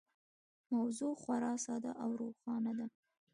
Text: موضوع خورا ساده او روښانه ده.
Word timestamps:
موضوع 0.73 1.11
خورا 1.21 1.53
ساده 1.65 1.91
او 2.03 2.09
روښانه 2.21 2.71
ده. 2.79 2.87